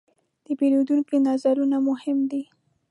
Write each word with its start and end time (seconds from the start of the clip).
د 0.45 0.47
پیرودونکو 0.59 1.15
نظرونه 1.27 1.77
مهم 1.89 2.17
دي. 2.31 2.43